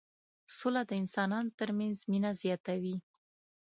[0.57, 2.97] سوله د انسانانو ترمنځ مينه زياتوي.